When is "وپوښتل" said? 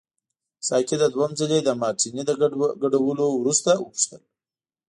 3.77-4.21